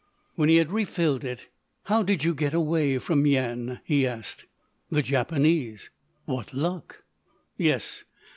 [0.33, 1.47] When he had refilled it:
[1.83, 4.47] "How did you get away from Yian?" he asked.
[4.89, 5.91] "The Japanese."
[6.25, 7.03] "What luck!"
[7.55, 8.03] "Yes.